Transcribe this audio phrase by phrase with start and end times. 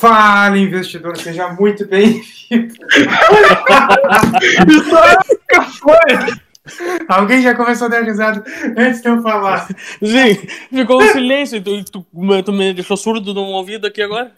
[0.00, 2.24] Fala, investidor, seja muito bem-vindo.
[7.06, 8.42] Alguém já começou a dar risada
[8.78, 9.68] antes de eu falar.
[9.68, 10.36] Sim,
[10.74, 12.06] ficou um silêncio tu, tu,
[12.42, 14.32] tu me deixou surdo no ouvido aqui agora.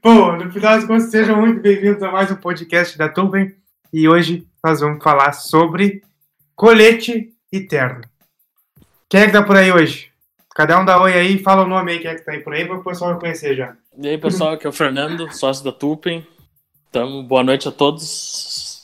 [0.00, 3.52] Bom, no final das contas, sejam muito bem-vindos a mais um podcast da Tuben.
[3.92, 6.00] E hoje nós vamos falar sobre
[6.54, 8.02] colete e terno.
[9.08, 10.13] Quem é que tá por aí hoje?
[10.54, 12.54] Cada um dá oi aí, fala o nome aí, quem é que tá aí por
[12.54, 13.76] aí, para o pessoal conhecer já.
[13.98, 16.24] E aí, pessoal, aqui é o Fernando, sócio da Tupen.
[16.88, 18.82] Então, boa noite a todos.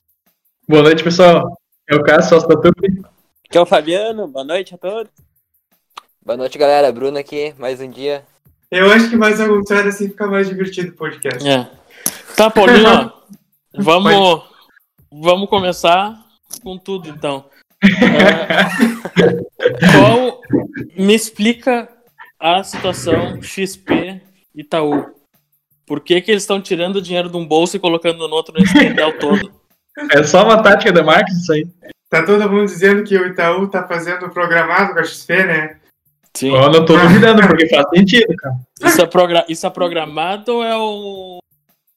[0.68, 1.56] Boa noite, pessoal.
[1.88, 3.00] É o Cássio, sócio da Tupen.
[3.48, 5.12] Aqui é o Fabiano, boa noite a todos.
[6.20, 6.90] Boa noite, galera.
[6.90, 8.24] Bruno aqui, mais um dia.
[8.68, 11.48] Eu acho que mais algum sério assim fica mais divertido o podcast.
[11.48, 11.70] É.
[12.36, 13.12] Tá, Paulinho,
[13.78, 14.42] vamos,
[15.12, 16.20] vamos começar
[16.64, 17.44] com tudo, então.
[17.82, 18.66] É,
[19.92, 20.40] qual
[20.96, 21.88] me explica
[22.38, 24.20] a situação XP
[24.54, 25.06] Itaú?
[25.86, 28.54] Por que, que eles estão tirando o dinheiro de um bolso e colocando no outro
[28.54, 29.52] nesse pendel todo?
[30.12, 31.66] É só uma tática de marketing isso aí.
[32.08, 35.76] Tá todo mundo dizendo que o Itaú tá fazendo programado com a XP, né?
[36.34, 36.54] Sim.
[36.54, 38.54] Eu não tô duvidando, porque faz sentido, cara.
[38.82, 41.38] Isso é, progra isso é programado ou é o.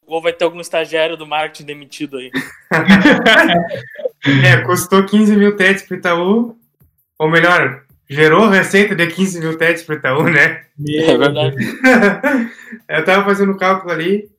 [0.05, 2.31] Ou vai ter algum estagiário do marketing demitido aí?
[4.25, 6.57] É, custou 15 mil TEDs pro Itaú.
[7.19, 10.63] Ou melhor, gerou receita de 15 mil TEDs pro Itaú, né?
[10.87, 11.57] É verdade.
[12.87, 14.29] Eu tava fazendo o cálculo ali.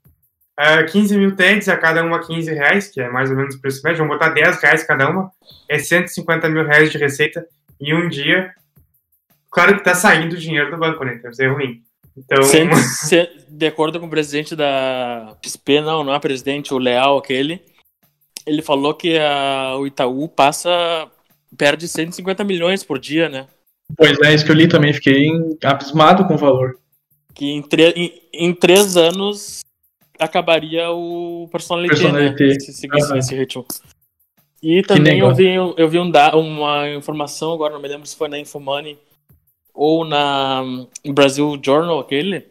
[0.59, 3.61] Uh, 15 mil TEDs a cada uma 15 reais, que é mais ou menos o
[3.61, 3.99] preço médio.
[3.99, 5.31] Vamos botar 10 reais cada uma.
[5.69, 7.47] É 150 mil reais de receita
[7.81, 8.55] em um dia.
[9.51, 11.17] Claro que tá saindo dinheiro do banco, né?
[11.17, 11.83] Deve ser ruim.
[12.17, 12.69] Então, Sem-
[13.09, 17.61] se- de acordo com o presidente da XP, não, não é presidente, o Leal aquele,
[18.47, 20.71] ele falou que a- o Itaú passa,
[21.57, 23.47] perde 150 milhões por dia, né?
[23.97, 25.29] Pois é, isso que eu li também, fiquei
[25.63, 26.79] abismado com o valor.
[27.35, 27.65] Que em,
[27.97, 29.61] em- em três anos
[30.19, 32.47] acabaria o personalité, Personalité.
[32.47, 32.61] né?
[32.61, 33.15] Se seguisse Aham.
[33.17, 33.67] nesse ritmo.
[34.63, 38.17] E também eu vi, eu vi um da, uma informação, agora não me lembro se
[38.17, 38.97] foi na Infomoney
[39.75, 40.63] ou na
[41.07, 42.47] Brasil Journal, aquele.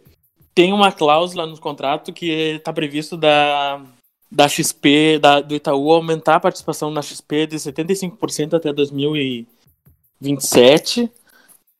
[0.53, 3.81] Tem uma cláusula no contrato que está previsto da,
[4.29, 11.09] da XP, da, do Itaú, aumentar a participação na XP de 75% até 2027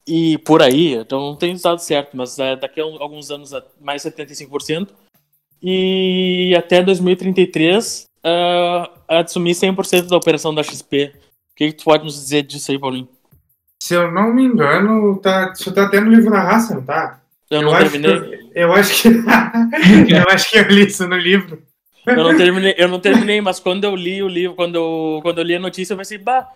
[0.08, 0.96] e por aí.
[0.96, 4.90] Então não tem os dados certos, mas é, daqui a alguns anos a- mais 75%.
[5.62, 11.14] E até 2033 uh, assumir 100% da operação da XP.
[11.16, 13.08] O que, que tu pode nos dizer disso aí, Paulinho?
[13.84, 17.20] Se eu não me engano, tá, isso tá até no livro na raça, não tá?
[17.52, 18.38] Eu não acho terminei.
[18.38, 19.10] que, eu acho que
[20.16, 21.62] eu acho que eu li isso no livro.
[22.08, 25.40] Eu não terminei, eu não terminei, mas quando eu li o livro, quando eu, quando
[25.40, 26.48] eu li a notícia, eu pensei, bah,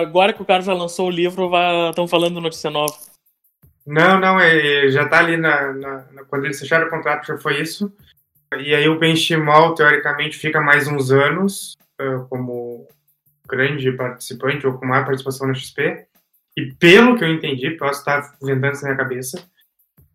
[0.00, 1.50] agora que o cara já lançou o livro,
[1.88, 2.94] estão falando notícia nova.
[3.84, 7.36] Não, não, é, já tá ali na, na- na- quando eles fecharam o contrato já
[7.36, 7.92] foi isso.
[8.56, 12.86] E aí o Benchimol, teoricamente, fica mais uns anos ah, como
[13.48, 16.06] grande participante ou com maior participação na XP.
[16.60, 19.44] E pelo que eu entendi, posso estar inventando isso na minha cabeça,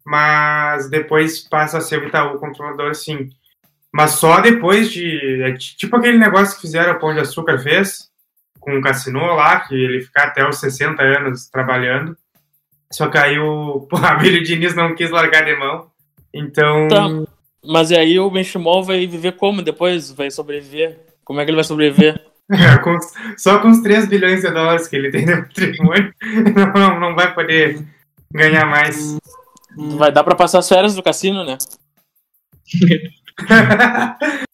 [0.06, 3.30] mas depois passa a ser o Itaú controlador, sim.
[3.92, 5.42] Mas só depois de.
[5.42, 8.10] É ti- tipo aquele negócio que fizeram a Pão de Açúcar fez
[8.60, 12.16] com o Cassino lá, que ele ficar até os 60 anos trabalhando.
[12.92, 15.90] Só que aí o, Abílio Diniz não quis largar de mão.
[16.34, 16.88] Então.
[16.88, 17.08] Tá.
[17.64, 20.12] Mas aí o Benchimol vai viver como depois?
[20.12, 21.00] Vai sobreviver?
[21.24, 22.22] Como é que ele vai sobreviver?
[22.84, 26.14] Com os- só com os 3 bilhões de dólares que ele tem no patrimônio,
[26.56, 27.84] não, não, não vai poder
[28.32, 29.18] ganhar mais.
[29.98, 31.58] Vai dar pra passar as férias do cassino, né?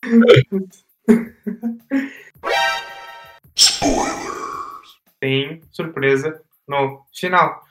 [5.20, 7.62] Tem surpresa no final.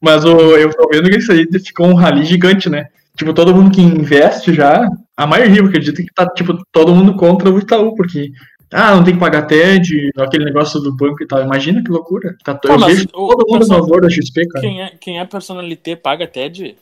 [0.00, 2.86] Mas o, eu tô vendo que isso aí ficou um rally gigante, né?
[3.16, 4.86] Tipo, todo mundo que investe já,
[5.16, 8.30] a maioria, eu acredito que tá, tipo, todo mundo contra o Itaú, porque,
[8.72, 11.42] ah, não tem que pagar TED, aquele negócio do banco e tal.
[11.42, 12.36] Imagina que loucura.
[12.44, 14.60] Tá, Pô, eu mas vejo o todo mundo a favor da XP, cara.
[14.60, 16.76] Quem é, quem é personalité paga TED?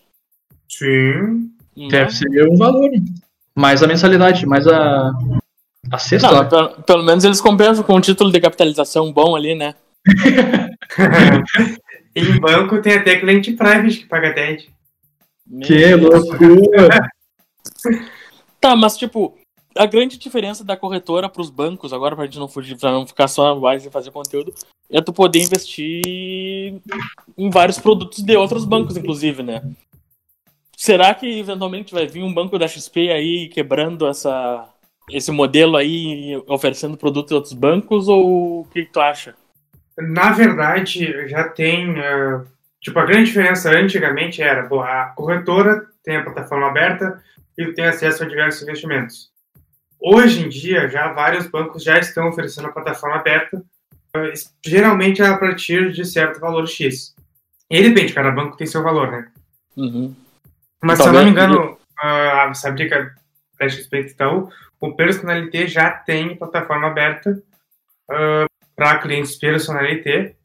[0.69, 1.51] Sim.
[1.77, 2.11] Não Deve é?
[2.11, 2.91] ser um valor.
[2.91, 2.99] né?
[3.55, 5.13] Mais a mensalidade, mais a.
[5.91, 6.29] A cesta.
[6.29, 6.45] Não, lá.
[6.45, 9.75] pelo, pelo menos eles compensam com um título de capitalização bom ali, né?
[12.15, 14.69] em banco tem até cliente private que paga TED.
[15.47, 16.29] Meu Que Deus.
[16.29, 17.11] loucura.
[18.61, 19.38] Tá, mas tipo,
[19.79, 23.29] a grande diferença da corretora pros bancos, agora pra gente não fugir, pra não ficar
[23.29, 24.53] só mais e fazer conteúdo,
[24.91, 26.03] é tu poder investir
[27.37, 29.63] em vários produtos de outros bancos, inclusive, né?
[30.77, 34.69] Será que eventualmente vai vir um banco da XP aí quebrando essa,
[35.11, 39.35] esse modelo aí, oferecendo produtos de outros bancos, ou o que, tu acha?
[39.97, 41.99] Na verdade, já tem.
[41.99, 42.45] ah,
[42.81, 47.21] Tipo, a grande diferença antigamente era, bom, a corretora tem a plataforma aberta
[47.57, 49.31] e tem acesso a diversos investimentos.
[50.01, 53.63] Hoje em dia, já vários bancos já estão oferecendo a plataforma aberta,
[54.15, 54.33] eh,
[54.65, 57.15] geralmente a partir de certo valor X.
[57.69, 59.29] E depende, cada banco tem seu valor, né?
[59.77, 60.15] Uhum.
[60.83, 63.15] Mas, se eu não me engano, uh, essa briga
[63.59, 64.49] da XP Itaú,
[64.81, 67.43] o Personalité já tem plataforma aberta
[68.11, 70.37] uh, para clientes Personalité.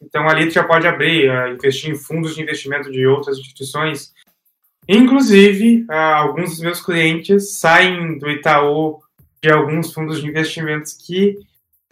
[0.00, 4.14] Então, ali tu já pode abrir, uh, investir em fundos de investimento de outras instituições.
[4.92, 8.98] Inclusive, uh, alguns dos meus clientes saem do Itaú
[9.40, 11.38] de alguns fundos de investimentos que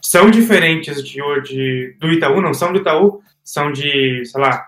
[0.03, 4.67] são diferentes de, de, do Itaú, não são do Itaú, são de, sei lá,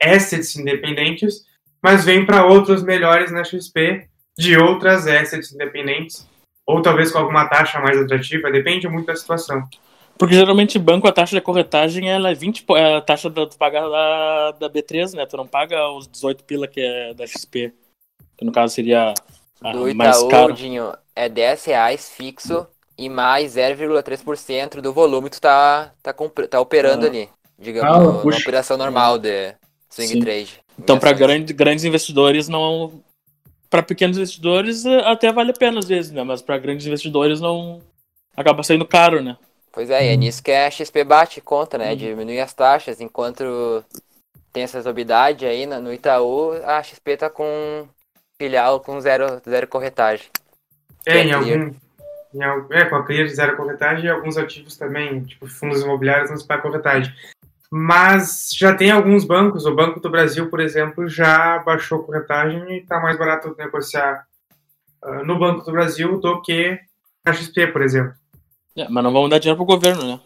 [0.00, 1.44] assets independentes,
[1.82, 4.06] mas vêm para outros melhores na XP
[4.38, 6.28] de outras assets independentes,
[6.64, 9.68] ou talvez com alguma taxa mais atrativa, depende muito da situação.
[10.18, 13.58] Porque geralmente banco, a taxa de corretagem ela é 20, é a taxa da, tu
[13.58, 15.26] paga da, da B3, né?
[15.26, 17.72] Tu não paga os 18 pila que é da XP.
[18.36, 19.12] Que no caso seria
[19.60, 20.52] a Do mais Itaú, caro.
[20.52, 22.66] Dinho, é 10 reais fixo
[22.96, 26.14] e mais 0,3% do volume que tu tá, tá,
[26.48, 27.08] tá operando Ah.
[27.08, 27.28] ali.
[27.58, 28.38] Digamos, Ah, puxa.
[28.38, 29.54] operação normal de
[29.90, 30.20] swing Sim.
[30.20, 30.60] trade.
[30.78, 33.00] Então, para grande, grandes investidores, não.
[33.70, 36.22] Para pequenos investidores, eh, até vale a pena às vezes, né?
[36.24, 37.80] Mas para grandes investidores, não.
[38.36, 39.36] Acaba saindo caro, né?
[39.74, 41.96] Pois é, e é nisso que a XP bate conta, né?
[41.96, 43.84] Diminui as taxas, enquanto
[44.52, 47.88] tem essa exorbidade aí na- no Itaú, a XP tá com
[48.40, 50.26] filial com zero, zero corretagem.
[51.04, 51.74] É, em algum.
[52.34, 56.30] Em, é, com a clear de zero corretagem e alguns ativos também, tipo fundos imobiliários
[56.30, 57.12] não se paga corretagem.
[57.68, 62.78] Mas já tem alguns bancos, o Banco do Brasil, por exemplo, já baixou corretagem e
[62.78, 64.24] está mais barato negociar
[65.02, 66.78] ah, no Banco do Brasil do que
[67.24, 68.14] na XP, por exemplo.
[68.76, 70.20] É, mas não vamos dar dinheiro pro governo, né?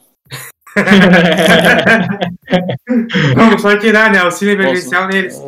[3.34, 4.20] Vamos só tirar, né?
[4.20, 5.16] Auxílio emergencial Nossa.
[5.16, 5.36] neles.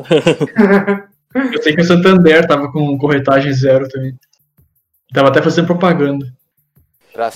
[1.34, 4.18] Eu sei que o Santander tava com corretagem zero também.
[5.14, 6.26] Tava até fazendo propaganda.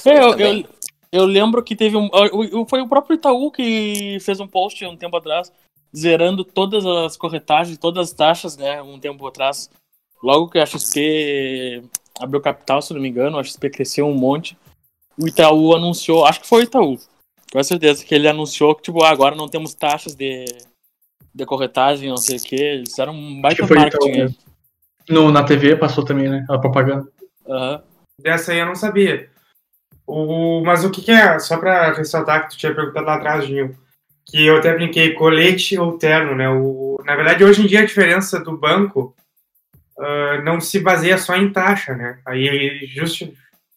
[0.05, 0.65] É, eu, eu,
[1.13, 2.11] eu lembro que teve um.
[2.69, 5.53] Foi o próprio Itaú que fez um post um tempo atrás,
[5.97, 8.83] zerando todas as corretagens, todas as taxas, né?
[8.83, 9.71] Um tempo atrás.
[10.23, 11.85] Logo que a XP
[12.21, 14.57] abriu capital, se não me engano, a XP cresceu um monte.
[15.19, 16.99] O Itaú anunciou, acho que foi o Itaú,
[17.53, 20.45] com certeza, que ele anunciou que, tipo, ah, agora não temos taxas de,
[21.35, 22.57] de corretagem, não sei o que.
[22.57, 24.11] Eles fizeram um baita que foi o marketing.
[24.11, 24.35] Itaú.
[25.09, 26.45] No, na TV passou também, né?
[26.49, 27.07] A propaganda.
[27.47, 27.83] Aham.
[28.21, 29.31] Dessa aí eu não sabia.
[30.07, 33.47] O, mas o que, que é, só para ressaltar que tu tinha perguntado lá atrás,
[33.47, 33.77] Dinho,
[34.27, 36.49] que eu até brinquei, colete ou terno, né?
[36.49, 39.15] O, na verdade, hoje em dia a diferença do banco
[39.99, 42.21] ah, não se baseia só em taxa, né?
[42.27, 43.35] Aí justi-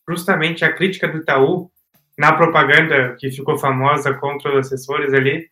[0.08, 1.70] justamente a crítica do Itaú
[2.18, 5.48] na propaganda que ficou famosa contra os assessores ali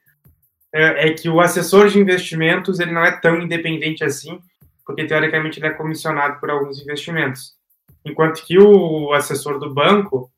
[0.74, 4.40] é, é que o assessor de investimentos ele não é tão independente assim,
[4.86, 7.56] porque teoricamente ele é comissionado por alguns investimentos.
[8.04, 10.30] Enquanto que o assessor do banco,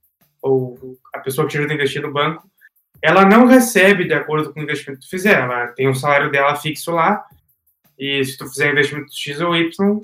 [0.41, 2.47] ou a pessoa que ajuda a investir no banco,
[3.01, 5.41] ela não recebe de acordo com o investimento que tu fizer.
[5.41, 7.25] Ela tem o salário dela fixo lá,
[7.97, 10.01] e se tu fizer investimento X ou Y,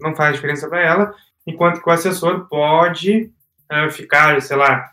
[0.00, 1.14] não faz diferença para ela.
[1.46, 3.33] Enquanto que o assessor pode
[3.90, 4.90] ficar, sei lá,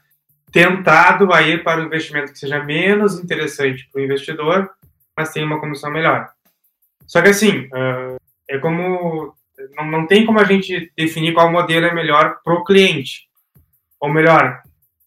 [0.52, 4.70] tentado a ir para um investimento que seja menos interessante para o investidor,
[5.18, 6.30] mas tem uma comissão melhor.
[7.08, 8.18] Só que assim, eh,
[8.50, 9.34] é como
[9.76, 13.28] não, não tem como a gente definir qual modelo é melhor para o cliente.
[14.00, 14.62] Ou melhor,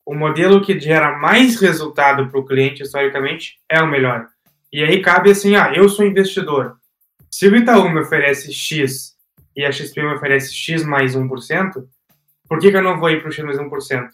[0.06, 4.28] o modelo que gera mais resultado para o cliente, historicamente, é o melhor.
[4.72, 6.76] E aí cabe assim, ah, eu sou investidor.
[7.30, 9.14] Se o Itaú me oferece X
[9.56, 11.84] e a XP me oferece X mais 1%,
[12.48, 14.08] por que, que eu não vou ir para o X mais 1%?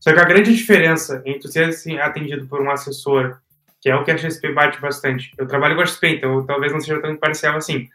[0.00, 3.38] Só que a grande diferença entre ser assim, atendido por um assessor,
[3.80, 5.30] que é o que a XP bate bastante.
[5.36, 7.88] Eu trabalho com a XP, então talvez não seja tão parcial assim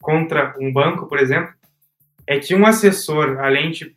[0.00, 1.52] contra um banco, por exemplo,
[2.26, 3.94] é que um assessor, além de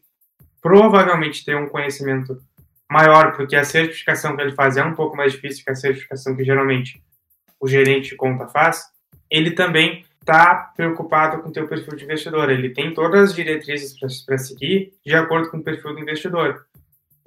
[0.61, 2.41] provavelmente ter um conhecimento
[2.89, 6.35] maior, porque a certificação que ele faz é um pouco mais difícil que a certificação
[6.35, 7.01] que geralmente
[7.59, 8.85] o gerente de conta faz,
[9.29, 12.49] ele também está preocupado com o teu perfil de investidor.
[12.49, 16.65] Ele tem todas as diretrizes para seguir de acordo com o perfil do investidor.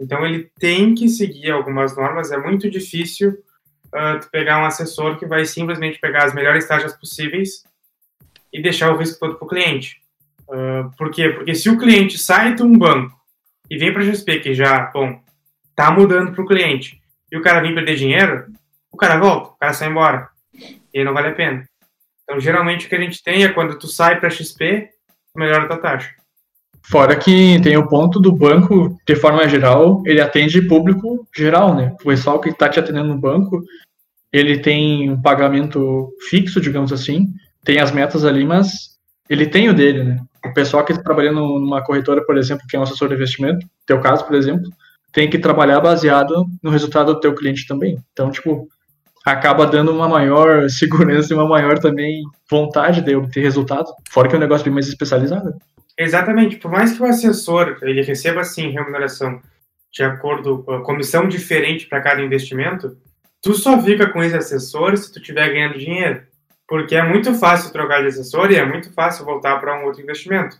[0.00, 2.32] Então ele tem que seguir algumas normas.
[2.32, 3.30] É muito difícil
[3.86, 7.64] uh, pegar um assessor que vai simplesmente pegar as melhores taxas possíveis
[8.52, 10.00] e deixar o risco todo para o cliente.
[10.48, 11.28] Uh, por quê?
[11.28, 13.16] Porque se o cliente sai de um banco
[13.70, 15.20] e vem para a XP, que já, bom,
[15.74, 17.00] tá mudando para o cliente,
[17.30, 18.46] e o cara vem perder dinheiro,
[18.90, 20.28] o cara volta, o cara sai embora.
[20.94, 21.66] E aí não vale a pena.
[22.26, 24.90] Então, geralmente, o que a gente tem é quando tu sai para XP,
[25.34, 26.10] melhora a tua taxa.
[26.82, 31.94] Fora que tem o ponto do banco, de forma geral, ele atende público geral, né?
[32.00, 33.62] O pessoal que está te atendendo no banco,
[34.32, 37.28] ele tem um pagamento fixo, digamos assim,
[37.64, 38.96] tem as metas ali, mas
[39.28, 40.20] ele tem o dele, né?
[40.44, 43.66] O pessoal que está trabalhando numa corretora, por exemplo, que é um assessor de investimento,
[43.84, 44.68] teu caso, por exemplo,
[45.12, 47.98] tem que trabalhar baseado no resultado do teu cliente também.
[48.12, 48.68] Então, tipo,
[49.26, 54.34] acaba dando uma maior segurança e uma maior também vontade de obter resultado, fora que
[54.34, 55.52] é um negócio bem mais especializado.
[55.98, 56.56] Exatamente.
[56.56, 59.40] Por mais que o assessor ele receba assim remuneração
[59.92, 62.96] de acordo com a comissão diferente para cada investimento,
[63.42, 66.22] tu só fica com esse assessor se tu estiver ganhando dinheiro.
[66.68, 70.02] Porque é muito fácil trocar de assessor e é muito fácil voltar para um outro
[70.02, 70.58] investimento.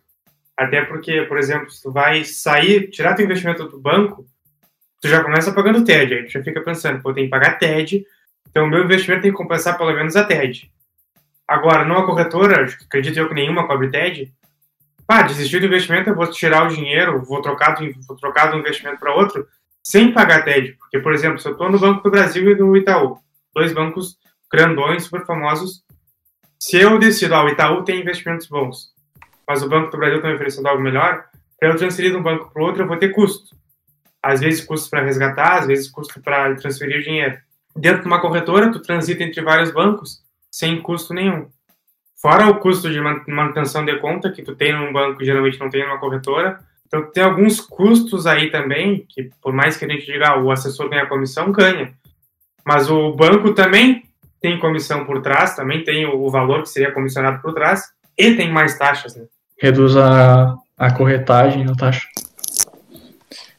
[0.57, 4.25] Até porque, por exemplo, se tu vai sair, tirar teu investimento do banco,
[5.03, 6.15] tu já começa pagando TED.
[6.15, 8.07] Aí tu já fica pensando, pô, tem que pagar TED,
[8.57, 10.73] então o meu investimento tem que compensar pelo menos a TED.
[11.47, 14.33] Agora, numa corretora, acredito eu que nenhuma cobre TED,
[15.07, 18.57] ah, desistir do investimento, eu vou tirar o dinheiro, vou trocar do, vou trocar do
[18.57, 19.47] investimento para outro,
[19.83, 20.73] sem pagar TED.
[20.79, 23.19] Porque, por exemplo, se eu estou no Banco do Brasil e no Itaú,
[23.55, 24.17] dois bancos
[24.51, 25.85] grandões, super famosos,
[26.59, 28.95] se eu decido, ah, o Itaú tem investimentos bons,
[29.47, 31.27] mas o Banco do Brasil está me oferecendo algo melhor,
[31.61, 33.55] para eu transferir de um banco para outro, eu vou ter custo.
[34.23, 37.46] Às vezes custo para resgatar, às vezes custo para transferir o dinheiro.
[37.77, 41.49] Dentro de uma corretora, tu transita entre vários bancos sem custo nenhum.
[42.21, 45.85] Fora o custo de manutenção de conta que tu tem num banco geralmente não tem
[45.85, 46.59] numa corretora.
[46.87, 50.51] Então tem alguns custos aí também que por mais que a gente diga ah, o
[50.51, 51.93] assessor ganha comissão, ganha.
[52.65, 54.05] Mas o banco também
[54.41, 57.85] tem comissão por trás, também tem o valor que seria comissionado por trás
[58.17, 59.25] e tem mais taxas, né?
[59.61, 62.09] Reduz a, a corretagem, a taxa.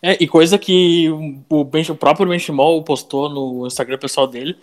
[0.02, 4.56] É, e coisa que o, o próprio Benchimol postou no Instagram pessoal dele,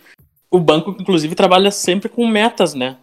[0.49, 2.97] o banco, inclusive, trabalha sempre com metas, né?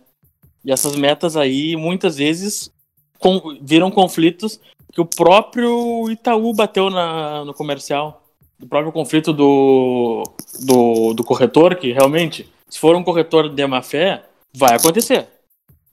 [0.65, 2.73] E essas metas aí, muitas vezes,
[3.19, 4.61] com, viram conflitos
[4.93, 8.23] que o próprio Itaú bateu na, no comercial.
[8.61, 10.23] O próprio conflito do,
[10.61, 14.25] do, do corretor, que realmente, se for um corretor de má fé,
[14.55, 15.27] vai acontecer.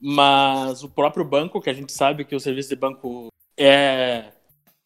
[0.00, 4.26] Mas o próprio banco, que a gente sabe que o serviço de banco é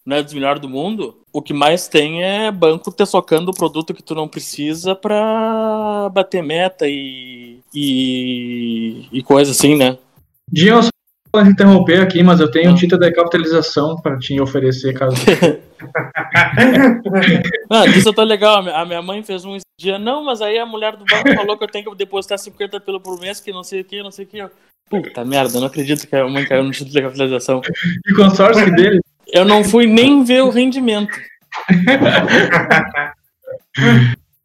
[0.04, 3.54] não é dos melhores do mundo, o que mais tem é banco te socando o
[3.54, 9.96] produto que tu não precisa pra bater meta e, e, e coisa assim, né?
[10.82, 10.90] Só
[11.32, 15.16] pode interromper aqui, mas eu tenho um título de capitalização para te oferecer, caso.
[17.68, 18.58] ah, isso tá legal.
[18.68, 21.64] A minha mãe fez um dia, não, mas aí a mulher do banco falou que
[21.64, 24.26] eu tenho que depositar 50 pelo por mês, que não sei o que, não sei
[24.26, 24.46] o que.
[24.88, 27.62] Puta merda, não acredito que a mãe caiu no título de capitalização.
[28.06, 31.16] E o consórcio dele eu não fui nem ver o rendimento.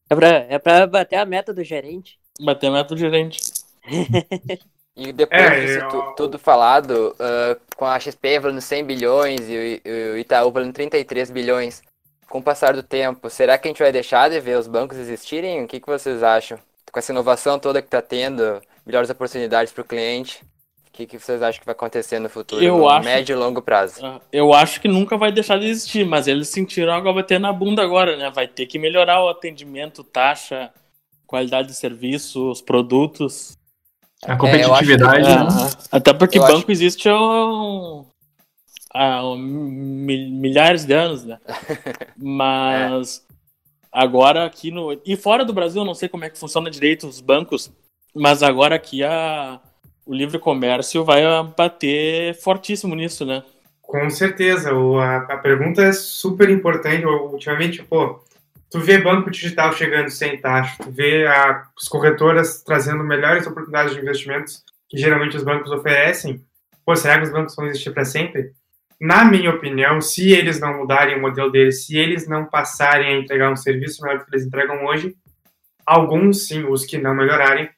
[0.10, 2.18] É pra, é pra bater a meta do gerente.
[2.42, 3.40] Bater a meta do gerente.
[4.96, 6.02] E depois é, disso eu...
[6.18, 9.82] tudo falado, uh, com a XP valendo 100 bilhões e
[10.14, 11.82] o Itaú valendo 33 bilhões,
[12.28, 14.98] com o passar do tempo, será que a gente vai deixar de ver os bancos
[14.98, 15.64] existirem?
[15.64, 16.60] O que, que vocês acham?
[16.92, 20.44] Com essa inovação toda que está tendo, melhores oportunidades para o cliente
[21.00, 23.62] que, que vocês acham que vai acontecer no futuro, eu no acho, médio e longo
[23.62, 24.06] prazo?
[24.06, 27.54] Ah, eu acho que nunca vai deixar de existir, mas eles sentiram algo bater na
[27.54, 28.30] bunda agora, né?
[28.30, 30.72] Vai ter que melhorar o atendimento, taxa,
[31.26, 33.58] qualidade de serviço, os produtos.
[34.24, 35.26] A competitividade.
[35.26, 35.72] É, né?
[35.92, 36.72] até porque eu banco acho...
[36.72, 38.06] existe há, um,
[38.94, 41.40] há milhares de anos, né?
[42.18, 43.34] Mas é.
[43.92, 45.00] agora aqui no.
[45.06, 47.72] E fora do Brasil, eu não sei como é que funciona direito os bancos,
[48.14, 49.62] mas agora aqui a
[50.10, 51.22] o livre comércio vai
[51.56, 53.44] bater fortíssimo nisso, né?
[53.80, 54.74] Com certeza.
[54.74, 57.06] O, a, a, pergunta é super importante.
[57.06, 58.20] Ultimamente, pô,
[58.72, 63.94] tu vê banco digital chegando sem taxa, tu vê a, as corretoras trazendo melhores oportunidades
[63.94, 66.44] de investimentos que geralmente os bancos oferecem.
[66.84, 68.50] Pô, será que os bancos vão existir para sempre?
[69.00, 73.20] Na minha opinião, se eles não mudarem o modelo deles, se eles não passarem a
[73.20, 75.16] entregar um serviço melhor que eles entregam hoje,
[75.86, 77.70] alguns sim, os que não melhorarem,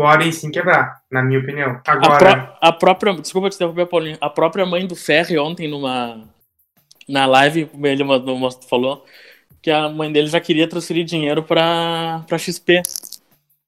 [0.00, 1.78] podem sim quebrar, na minha opinião.
[1.86, 2.14] Agora.
[2.14, 3.14] A, pró a própria.
[3.14, 4.16] Desculpa te interromper, Paulinho.
[4.18, 6.22] A própria mãe do Ferri ontem numa.
[7.06, 8.04] Na live, ele
[8.68, 9.04] falou
[9.60, 12.82] que a mãe dele já queria transferir dinheiro pra, pra XP.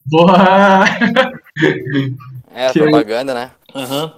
[0.07, 0.85] Boa!
[2.55, 3.51] É, a propaganda, né?
[3.75, 4.05] Aham.
[4.05, 4.13] Uhum.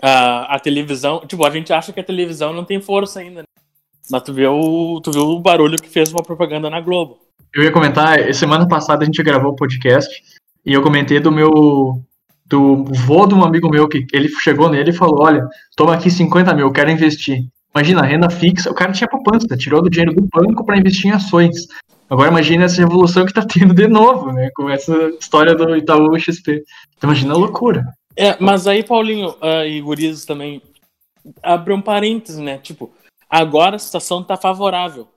[0.00, 1.26] A, a televisão.
[1.26, 3.40] Tipo, a gente acha que a televisão não tem força ainda.
[3.40, 3.46] Né?
[4.08, 7.18] Mas tu viu, o, tu viu o barulho que fez uma propaganda na Globo.
[7.52, 10.22] Eu ia comentar, semana passada a gente gravou o podcast
[10.64, 11.50] e eu comentei do meu.
[12.46, 16.10] do vô de um amigo meu, que ele chegou nele e falou: Olha, toma aqui
[16.10, 17.38] 50 mil, quero investir.
[17.74, 21.14] Imagina, renda fixa, o cara tinha poupança, tirou do dinheiro do banco para investir em
[21.14, 21.66] ações.
[22.08, 24.50] Agora imagina essa revolução que está tendo de novo, né?
[24.54, 26.62] Com essa história do Itaú XP.
[26.96, 27.84] Então imagina a loucura.
[28.16, 30.62] É, mas aí, Paulinho uh, e Gurizos também,
[31.42, 32.58] abre um parênteses, né?
[32.58, 32.92] Tipo,
[33.28, 35.08] agora a situação está favorável.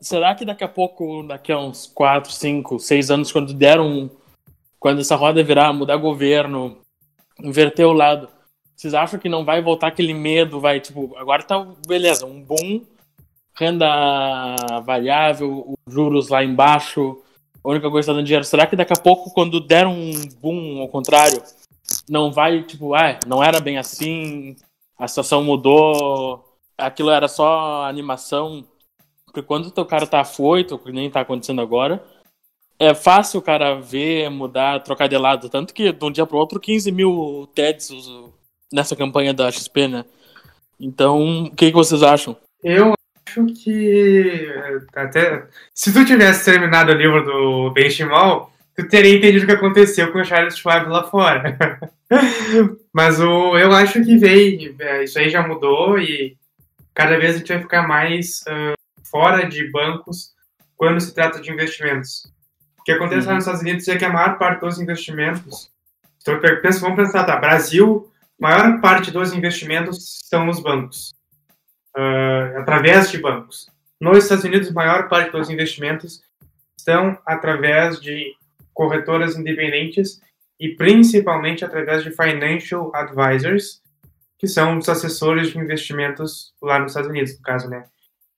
[0.00, 4.10] Será que daqui a pouco, daqui a uns 4, 5, 6 anos, quando deram um,
[4.82, 6.78] quando essa roda virar, mudar governo,
[7.40, 8.28] inverter o lado,
[8.74, 12.84] vocês acham que não vai voltar aquele medo, vai, tipo, agora tá, beleza, um boom,
[13.56, 13.86] renda
[14.84, 17.22] variável, juros lá embaixo,
[17.62, 18.44] a única coisa que tá dando dinheiro.
[18.44, 20.10] Será que daqui a pouco, quando der um
[20.40, 21.40] boom ao contrário,
[22.10, 24.56] não vai, tipo, ah, não era bem assim,
[24.98, 26.44] a situação mudou,
[26.76, 28.64] aquilo era só animação.
[29.26, 32.04] Porque quando o cara tá afoito, que nem tá acontecendo agora,
[32.82, 35.48] é fácil o cara ver, mudar, trocar de lado.
[35.48, 37.90] Tanto que de um dia pro outro, 15 mil TEDs
[38.72, 40.04] nessa campanha da XP, né?
[40.80, 42.36] Então, o que, que vocês acham?
[42.64, 42.92] Eu
[43.24, 44.48] acho que
[44.96, 50.10] até se tu tivesse terminado o livro do Benchimol, tu teria entendido o que aconteceu
[50.10, 51.56] com o Charles Schwab lá fora.
[52.92, 56.36] Mas o, eu acho que veio, é, isso aí já mudou e
[56.92, 58.74] cada vez a gente vai ficar mais uh,
[59.08, 60.32] fora de bancos
[60.76, 62.32] quando se trata de investimentos.
[62.82, 63.28] O que acontece uhum.
[63.28, 65.70] lá nos Estados Unidos é que a maior parte dos investimentos,
[66.20, 68.10] então, pensa, vamos pensar, tá, Brasil,
[68.40, 71.14] maior parte dos investimentos são nos bancos,
[71.96, 73.70] uh, através de bancos.
[74.00, 76.22] Nos Estados Unidos, maior parte dos investimentos
[76.76, 78.34] estão através de
[78.74, 80.20] corretoras independentes
[80.58, 83.80] e principalmente através de financial advisors,
[84.40, 87.84] que são os assessores de investimentos lá nos Estados Unidos, no caso, né?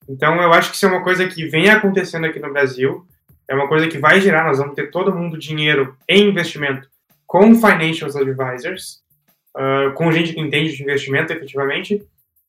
[0.06, 3.06] Então, eu acho que isso é uma coisa que vem acontecendo aqui no Brasil,
[3.48, 6.88] é uma coisa que vai gerar, nós vamos ter todo mundo dinheiro em investimento
[7.26, 9.02] com financial advisors,
[9.56, 12.02] uh, com gente que entende de investimento efetivamente,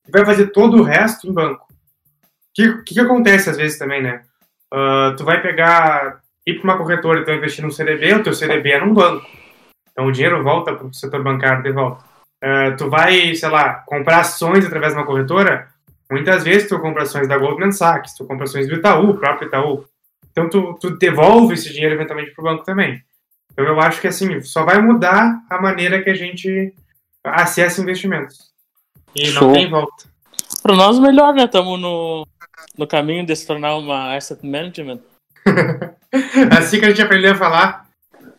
[0.08, 1.66] e vai fazer todo o resto em banco.
[1.66, 4.24] O que, que, que, acontece às vezes também, né?
[4.74, 8.34] Uh, tu vai pegar, ir para uma corretora e tu investir num CDB, o teu
[8.34, 9.25] CDB é num banco.
[9.92, 12.04] Então o dinheiro volta para o setor bancário de volta.
[12.44, 15.68] Uh, tu vai, sei lá, comprar ações através de uma corretora,
[16.12, 19.86] muitas vezes tu compra ações da Goldman Sachs, tu compra ações do Itaú, próprio Itaú.
[20.36, 23.01] Então tu, tu devolve esse dinheiro eventualmente para o banco também.
[23.54, 26.74] Então eu acho que assim, só vai mudar a maneira que a gente
[27.24, 28.51] acessa investimentos.
[29.16, 29.48] E Show.
[29.48, 30.09] não tem volta.
[30.62, 31.46] Para nós melhor, né?
[31.46, 32.27] Estamos no,
[32.77, 35.00] no caminho de se tornar uma asset management.
[36.57, 37.88] assim que a gente aprender a falar.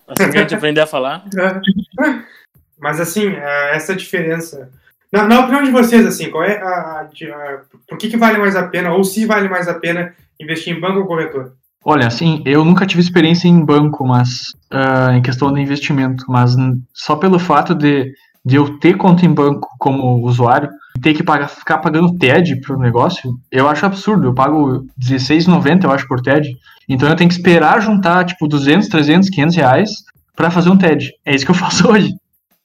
[0.06, 1.24] Assim que a gente aprender a falar.
[2.78, 4.70] Mas assim, é, essa diferença.
[5.10, 8.36] Na, na, opinião de vocês, assim, qual é a, a, a, Por que, que vale
[8.36, 11.56] mais a pena, ou se vale mais a pena, investir em banco ou corretor?
[11.88, 16.56] Olha, assim, eu nunca tive experiência em banco, mas uh, em questão de investimento, mas
[16.92, 18.12] só pelo fato de,
[18.44, 20.68] de eu ter conta em banco como usuário,
[21.00, 24.26] ter que pagar, ficar pagando TED pro negócio, eu acho absurdo.
[24.26, 26.56] Eu pago R$16,90, eu acho, por TED.
[26.88, 29.90] Então eu tenho que esperar juntar, tipo, 200, 300, 500 reais
[30.34, 31.12] para fazer um TED.
[31.24, 32.12] É isso que eu faço hoje.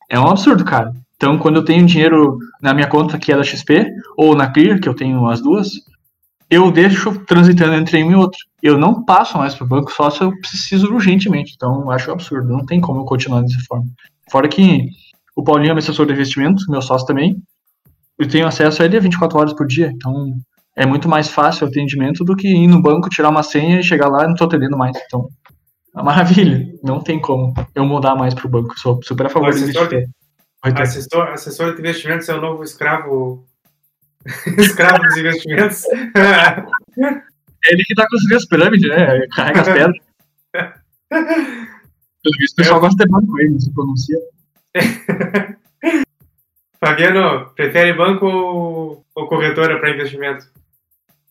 [0.09, 0.93] É um absurdo, cara.
[1.15, 3.85] Então, quando eu tenho dinheiro na minha conta, que é da XP,
[4.17, 5.69] ou na Clear, que eu tenho as duas,
[6.51, 8.37] eu deixo transitando entre um e outro.
[8.61, 11.53] Eu não passo mais para o banco só se eu preciso urgentemente.
[11.55, 12.49] Então, eu acho absurdo.
[12.49, 13.85] Não tem como eu continuar dessa forma.
[14.29, 14.89] Fora que
[15.33, 17.41] o Paulinho é meu assessor de investimento, meu sócio também.
[18.19, 19.91] Eu tenho acesso a ele 24 horas por dia.
[19.95, 20.33] Então,
[20.75, 23.83] é muito mais fácil o atendimento do que ir no banco, tirar uma senha e
[23.83, 24.97] chegar lá e não estou atendendo mais.
[25.05, 25.29] Então,
[25.97, 26.67] é maravilha.
[26.83, 28.77] Não tem como eu mudar mais para o banco.
[28.77, 29.71] Sou super a favor de.
[30.63, 33.47] Assessor, assessor de investimentos é o novo escravo
[34.57, 35.85] Escravo dos investimentos.
[35.89, 39.27] É ele que tá construindo as pirâmides, né?
[39.35, 39.97] Carrega as pedras.
[42.23, 42.81] Pelo visto, o pessoal Eu...
[42.81, 44.17] gosta de banco ele, se pronuncia.
[46.79, 50.47] Fabiano, prefere banco ou, ou corretora para investimento?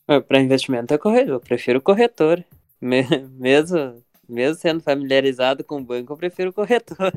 [0.06, 2.44] Ah, para investimento é corretor, eu prefiro corretor.
[2.80, 7.12] Mesmo, mesmo sendo familiarizado com o banco, eu prefiro corretor.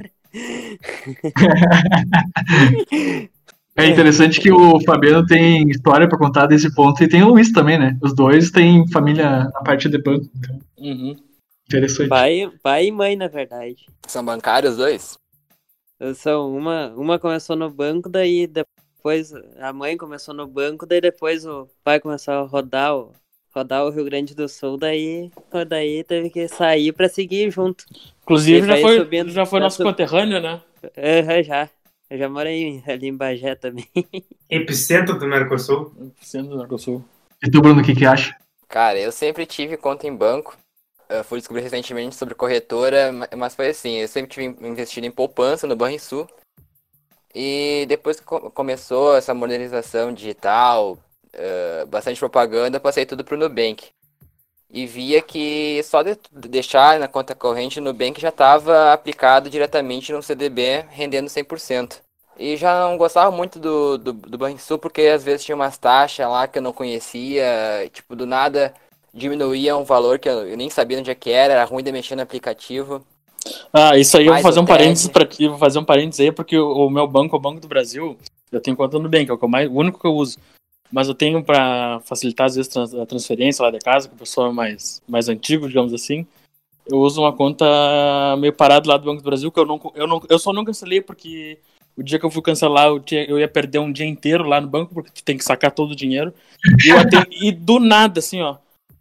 [3.76, 7.52] É interessante que o Fabiano tem história para contar desse ponto e tem o Luiz
[7.52, 7.98] também, né?
[8.04, 10.30] Os dois têm família na parte de banco.
[10.38, 10.60] Então.
[10.78, 11.16] Uhum.
[11.68, 12.08] Interessante.
[12.08, 13.88] Pai, pai e mãe, na verdade.
[14.08, 15.18] São bancários os dois?
[16.16, 21.46] São uma, uma começou no banco, daí depois a mãe começou no banco, daí depois
[21.46, 23.12] o pai começou a rodar o,
[23.56, 25.32] rodar o Rio Grande do Sul, daí,
[25.68, 27.86] daí teve que sair para seguir junto.
[28.24, 29.90] Inclusive já foi, subindo, já foi nosso sub...
[29.90, 30.62] conterrâneo, né?
[30.96, 31.70] É, já.
[32.14, 33.90] Eu já morei ali em Bagé também.
[34.48, 35.92] Epicentro do Mercosul.
[36.00, 37.04] Epicentro do Mercosul.
[37.44, 38.38] E tu, Bruno, o que que acha?
[38.70, 40.56] Cara, eu sempre tive conta em banco.
[41.10, 45.66] Eu fui descobrir recentemente sobre corretora, mas foi assim, eu sempre tive investido em poupança
[45.66, 46.28] no Banrisul.
[47.34, 51.00] E depois que começou essa modernização digital,
[51.34, 53.90] uh, bastante propaganda, passei tudo pro Nubank.
[54.74, 60.12] E via que só de deixar na conta corrente no Nubank já estava aplicado diretamente
[60.12, 62.02] no CDB, rendendo 100%.
[62.40, 66.28] E já não gostava muito do, do, do Banrisul, porque às vezes tinha umas taxas
[66.28, 68.74] lá que eu não conhecia, tipo, do nada
[69.14, 71.92] diminuía um valor que eu, eu nem sabia onde é que era, era ruim de
[71.92, 73.06] mexer no aplicativo.
[73.72, 76.32] Ah, isso aí eu vou fazer um parênteses para aqui, vou fazer um parênteses aí,
[76.32, 78.18] porque o, o, meu banco, o Banco do Brasil,
[78.52, 80.40] eu tenho conta no Nubank, é o, mais, o único que eu uso.
[80.94, 84.52] Mas eu tenho para facilitar às vezes a transferência lá da casa, que o pessoal
[84.52, 86.24] é mais, mais antigo, digamos assim.
[86.86, 87.66] Eu uso uma conta
[88.38, 90.64] meio parada lá do Banco do Brasil, que eu não, eu não eu só não
[90.64, 91.58] cancelei porque
[91.98, 94.62] o dia que eu fui cancelar, eu, tinha, eu ia perder um dia inteiro lá
[94.62, 96.32] no banco, porque tu tem que sacar todo o dinheiro.
[97.42, 98.58] E, e do nada, assim, ó,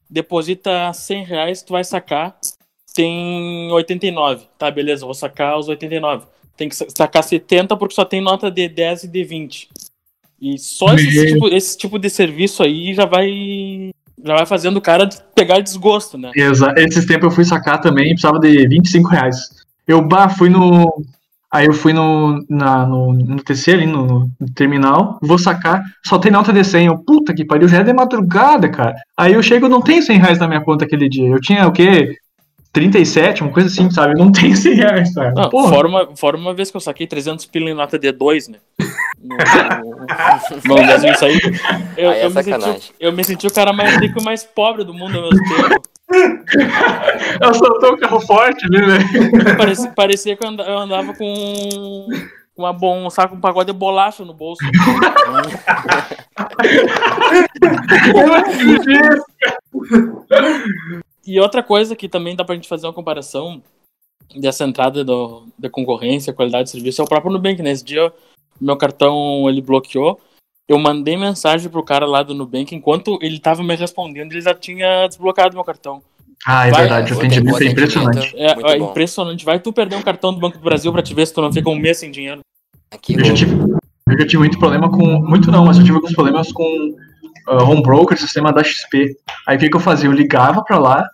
[0.08, 2.38] deposita 100 reais, tu vai sacar,
[2.94, 4.46] tem 89.
[4.56, 6.24] Tá, beleza, vou sacar os 89.
[6.56, 9.68] Tem que sacar 70 porque só tem nota de 10 e de 20.
[10.42, 13.90] E só esse tipo, esse tipo de serviço aí já vai
[14.24, 16.32] já vai fazendo o cara pegar desgosto, né?
[16.34, 16.78] Exato.
[16.80, 19.36] Esses tempos eu fui sacar também, precisava de 25 reais.
[19.86, 21.04] Eu bah, fui no,
[21.52, 26.18] Aí eu fui no, na, no, no TC ali, no, no, terminal, vou sacar, só
[26.18, 26.86] tem nota de 100.
[26.86, 28.94] Eu, puta que pariu, já é de madrugada, cara.
[29.14, 31.28] Aí eu chego, não tenho 100 reais na minha conta aquele dia.
[31.28, 32.16] Eu tinha o quê?
[32.72, 34.14] 37, uma coisa assim, sabe?
[34.14, 35.32] Eu não tenho 100 reais, cara.
[35.32, 38.48] Não, fora, uma, fora uma vez que eu saquei 300 pila em nota de 2,
[38.48, 38.58] né?
[39.22, 39.36] No,
[40.64, 41.38] no, no isso aí.
[41.96, 44.42] Eu, aí é eu, me senti, eu me senti o cara mais rico e mais
[44.42, 45.82] pobre do mundo ao mesmo tempo.
[47.40, 48.98] Eu soltou um carro forte ali, né?
[49.56, 52.06] Parecia, parecia que eu andava com
[52.54, 54.62] uma bom, um saco, um pacote de bolacha no bolso.
[61.26, 63.62] e outra coisa que também dá pra gente fazer uma comparação
[64.34, 67.60] dessa entrada do, da concorrência, qualidade de serviço, é o próprio Nubank.
[67.62, 68.12] Nesse dia,
[68.60, 70.20] meu cartão ele bloqueou
[70.68, 74.54] eu mandei mensagem pro cara lá do Nubank, enquanto ele tava me respondendo, ele já
[74.54, 76.02] tinha desbloqueado meu cartão.
[76.46, 78.36] Ah, é Vai, verdade, o atendimento é impressionante.
[78.36, 79.44] É, é impressionante.
[79.44, 81.52] Vai tu perder um cartão do Banco do Brasil pra te ver se tu não
[81.52, 82.40] fica um mês sem dinheiro.
[82.90, 85.20] Aqui, eu, já tive, eu já tive muito problema com.
[85.20, 86.96] Muito não, mas eu tive alguns problemas com
[87.48, 89.16] uh, home broker, sistema da XP.
[89.46, 90.08] Aí o que, que eu fazia?
[90.08, 91.06] Eu ligava pra lá,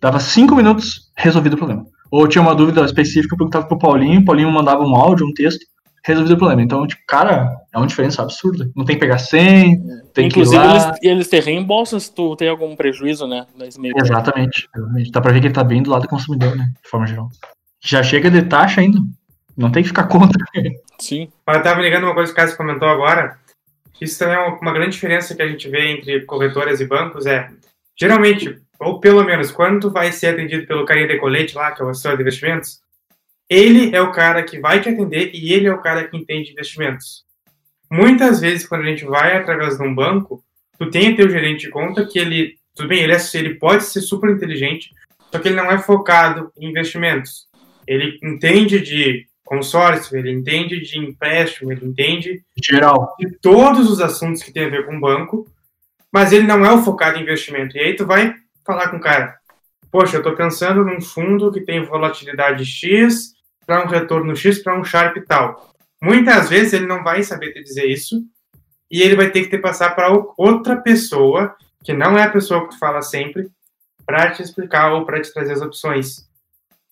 [0.00, 1.86] dava cinco minutos, resolvido o problema.
[2.10, 5.32] Ou tinha uma dúvida específica, eu perguntava pro Paulinho, o Paulinho mandava um áudio, um
[5.32, 5.64] texto,
[6.04, 6.62] resolvido o problema.
[6.62, 8.70] Então, tipo, cara, é uma diferença absurda.
[8.76, 10.86] Não tem que pegar 100, tem Inclusive, que ir lá...
[10.86, 13.46] eles, eles te reembolsam se tu tem algum prejuízo, né?
[13.58, 15.10] Exatamente, exatamente.
[15.10, 16.70] Dá pra ver que ele tá bem do lado do consumidor, né?
[16.82, 17.28] De forma geral.
[17.82, 18.98] Já chega de taxa ainda.
[19.56, 20.38] Não tem que ficar contra.
[20.98, 21.28] Sim.
[21.46, 23.38] Mas eu tava ligando uma coisa que o Cássio comentou agora.
[24.00, 27.26] Isso também é uma grande diferença que a gente vê entre corretoras e bancos.
[27.26, 27.48] É,
[27.98, 31.80] geralmente, ou pelo menos, quando tu vai ser atendido pelo carinha de colete lá, que
[31.80, 32.80] é o assessor de investimentos,
[33.48, 36.52] ele é o cara que vai te atender e ele é o cara que entende
[36.52, 37.24] investimentos.
[37.90, 40.42] Muitas vezes, quando a gente vai através de um banco,
[40.78, 44.00] tu tem teu gerente de conta que ele, tudo bem, ele, é, ele pode ser
[44.00, 44.90] super inteligente,
[45.30, 47.46] só que ele não é focado em investimentos.
[47.86, 54.42] Ele entende de consórcio, ele entende de empréstimo, ele entende geral de todos os assuntos
[54.42, 55.46] que tem a ver com o banco,
[56.10, 57.76] mas ele não é o focado em investimento.
[57.76, 59.36] E aí tu vai falar com o cara,
[59.90, 63.34] poxa, eu estou pensando num fundo que tem volatilidade X,
[63.66, 65.74] para um retorno X para um Sharp tal.
[66.02, 68.22] Muitas vezes ele não vai saber te dizer isso
[68.90, 72.62] e ele vai ter que te passar para outra pessoa, que não é a pessoa
[72.62, 73.48] que tu fala sempre,
[74.04, 76.28] para te explicar ou para te trazer as opções.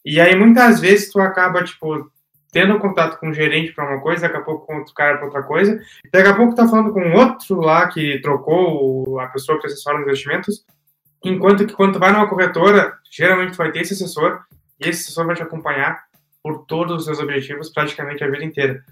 [0.05, 2.11] E aí muitas vezes tu acaba, tipo,
[2.53, 5.25] tendo contato com um gerente para uma coisa, daqui a pouco com outro cara para
[5.25, 5.81] outra coisa,
[6.13, 10.03] daqui a pouco tá falando com outro lá que trocou a pessoa que assessora os
[10.03, 10.65] investimentos,
[11.25, 14.41] enquanto que quando vai numa corretora, geralmente vai ter esse assessor,
[14.79, 16.05] e esse assessor vai te acompanhar
[16.43, 18.85] por todos os seus objetivos praticamente a vida inteira.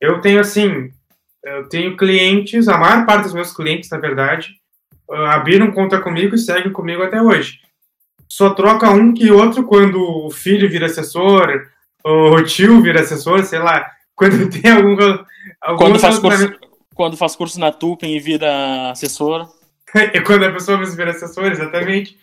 [0.00, 0.90] Eu tenho assim,
[1.44, 4.54] eu tenho clientes, a maior parte dos meus clientes, na verdade,
[5.10, 7.60] ah, abriram conta comigo e seguem comigo até hoje.
[8.26, 11.70] Só troca um que outro quando o filho vira assessor,
[12.04, 14.96] o tio vira assessor, sei lá, quando tem algum.
[15.60, 16.52] algum quando, faz curso,
[16.94, 19.48] quando faz curso na Tupem e vira assessor.
[19.94, 22.18] é quando a pessoa vira assessor, exatamente.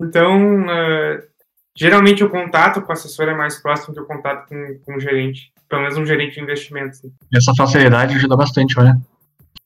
[0.00, 1.34] Então, uh,
[1.76, 5.52] Geralmente o contato com o assessor é mais próximo do contato com, com o gerente,
[5.68, 7.02] pelo menos um gerente de investimentos.
[7.02, 7.10] Né?
[7.34, 8.96] Essa facilidade ajuda bastante, olha.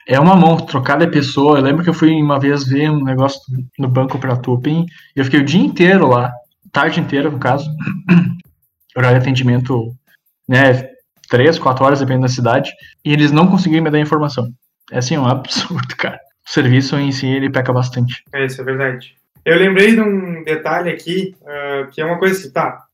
[0.06, 1.58] É uma mão, trocar de pessoa.
[1.58, 3.40] Eu lembro que eu fui uma vez ver um negócio
[3.78, 6.32] no banco para Tupin e eu fiquei o dia inteiro lá,
[6.72, 7.68] tarde inteira no caso,
[8.96, 9.94] horário de atendimento,
[10.48, 10.90] né,
[11.28, 12.70] três, quatro horas, dependendo da cidade,
[13.04, 14.52] e eles não conseguiram me dar informação.
[14.90, 16.18] É assim, um absurdo, cara.
[16.46, 18.24] O serviço em si, ele peca bastante.
[18.32, 19.14] É, isso é verdade.
[19.44, 22.84] Eu lembrei de um detalhe aqui, uh, que é uma coisa que, tá,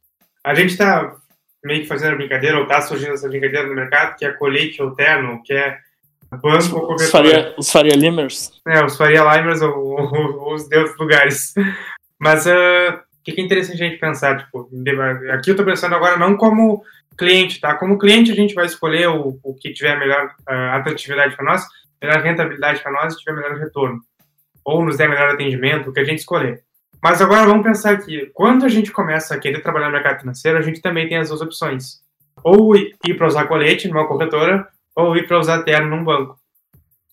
[0.42, 1.14] a gente tá
[1.64, 4.82] meio que fazendo a brincadeira, ou tá surgindo essa brincadeira no mercado, que é colete
[4.82, 5.78] alterno, que é
[6.42, 8.52] banco ou Os Faria, os faria Limers.
[8.66, 11.54] É, os Faria Limers ou, ou, ou os deuses lugares.
[12.18, 14.68] Mas uh, o que é interessante a gente pensar, tipo,
[15.32, 16.84] aqui eu tô pensando agora não como
[17.16, 17.74] cliente, tá?
[17.74, 21.66] Como cliente a gente vai escolher o, o que tiver melhor uh, atratividade para nós,
[22.02, 24.00] melhor rentabilidade para nós e tiver melhor retorno
[24.62, 26.62] ou nos der melhor atendimento, o que a gente escolher.
[27.02, 28.30] Mas agora vamos pensar aqui.
[28.32, 31.28] Quando a gente começa a querer trabalhar no mercado financeiro, a gente também tem as
[31.28, 32.02] duas opções.
[32.42, 36.38] Ou ir para usar colete numa corretora, ou ir para usar terno num banco.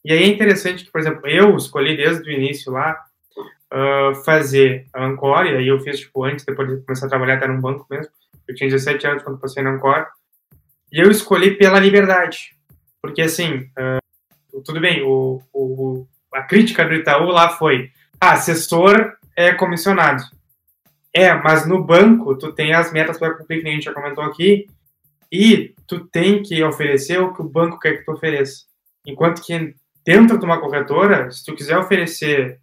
[0.03, 2.97] E aí é interessante que, por exemplo, eu escolhi desde o início lá
[3.71, 7.35] uh, fazer a Ancor, e aí eu fiz tipo antes, depois de começar a trabalhar
[7.35, 8.11] até num banco mesmo.
[8.47, 10.07] Eu tinha 17 anos quando passei na Ancor.
[10.91, 12.55] E eu escolhi pela liberdade.
[13.01, 19.13] Porque assim, uh, tudo bem, o, o, a crítica do Itaú lá foi: ah, assessor
[19.35, 20.23] é comissionado.
[21.13, 24.23] É, mas no banco tu tem as metas para cumprir, que a gente já comentou
[24.23, 24.67] aqui,
[25.31, 28.63] e tu tem que oferecer o que o banco quer que tu ofereça.
[29.05, 32.60] Enquanto que dentro de uma corretora, se tu quiser oferecer,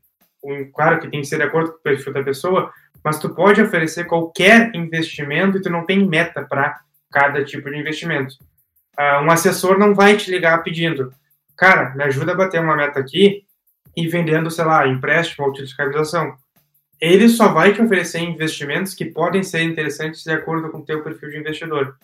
[0.75, 2.73] claro que tem que ser de acordo com o perfil da pessoa,
[3.03, 7.77] mas tu pode oferecer qualquer investimento e tu não tem meta para cada tipo de
[7.77, 8.35] investimento.
[8.99, 11.13] Uh, um assessor não vai te ligar pedindo,
[11.57, 13.45] cara, me ajuda a bater uma meta aqui
[13.97, 16.39] e vendendo, sei lá, empréstimo ou título de
[17.01, 21.03] ele só vai te oferecer investimentos que podem ser interessantes de acordo com o teu
[21.03, 21.97] perfil de investidor.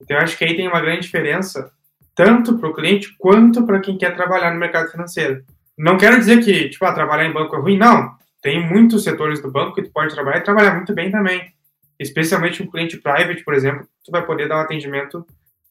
[0.00, 1.72] Então, eu acho que aí tem uma grande diferença,
[2.14, 5.44] tanto para o cliente quanto para quem quer trabalhar no mercado financeiro.
[5.76, 8.14] Não quero dizer que, tipo, ah, trabalhar em banco é ruim, não.
[8.40, 11.52] Tem muitos setores do banco que tu pode trabalhar e trabalhar muito bem também.
[11.98, 15.26] Especialmente um cliente private, por exemplo, tu vai poder dar um atendimento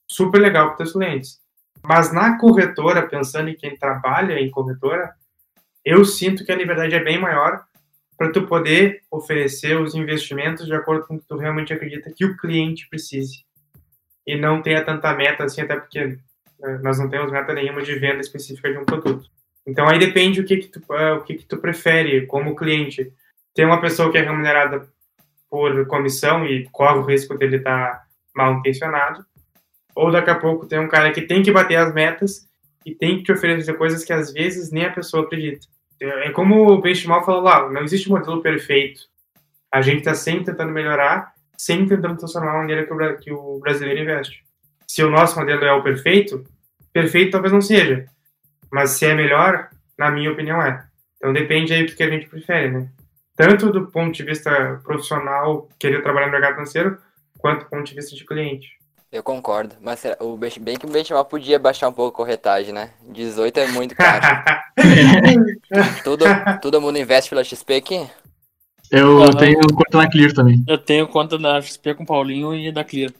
[0.08, 1.40] super legal para os clientes.
[1.84, 5.14] Mas na corretora, pensando em quem trabalha em corretora,
[5.84, 7.64] eu sinto que a liberdade é bem maior
[8.18, 12.26] para tu poder oferecer os investimentos de acordo com o que tu realmente acredita que
[12.26, 13.44] o cliente precise.
[14.26, 16.18] E não tenha tanta meta assim, até porque
[16.60, 19.30] né, nós não temos meta nenhuma de venda específica de um produto.
[19.66, 23.12] Então aí depende o que que tu, uh, o que que tu prefere como cliente.
[23.54, 24.88] Tem uma pessoa que é remunerada
[25.50, 28.04] por comissão e corre o risco dele estar tá
[28.36, 29.24] mal intencionado,
[29.96, 32.48] ou daqui a pouco tem um cara que tem que bater as metas
[32.86, 35.68] e tem que te oferecer coisas que às vezes nem a pessoa acredita.
[36.00, 39.02] É como o Benchimol falou lá, não existe modelo perfeito.
[39.72, 43.60] A gente está sempre tentando melhorar, sempre tentando transformar a maneira que o, que o
[43.60, 44.44] brasileiro investe.
[44.88, 46.44] Se o nosso modelo é o perfeito,
[46.92, 48.06] perfeito talvez não seja.
[48.74, 50.84] Mas se é melhor, na minha opinião é.
[51.18, 52.90] Então depende aí do que a gente prefere, né?
[53.36, 56.98] Tanto do ponto de vista profissional, querer trabalhar no mercado financeiro,
[57.38, 58.70] quanto do ponto de vista de cliente.
[59.12, 62.90] Eu concordo, mas o bem que o benchmark podia baixar um pouco a corretagem, né?
[63.12, 64.26] 18 é muito caro.
[66.04, 66.26] todo,
[66.60, 68.10] todo mundo investe pela XP aqui?
[68.92, 70.64] Eu tenho conta na Clear também.
[70.68, 73.12] Eu tenho conta na XP com o Paulinho e da Clear.